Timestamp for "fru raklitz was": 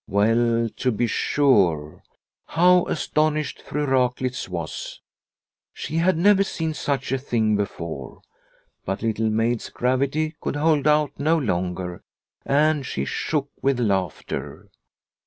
3.61-4.99